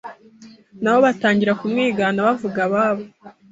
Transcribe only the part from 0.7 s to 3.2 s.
nabo batangira kumwigana bavuga ababo,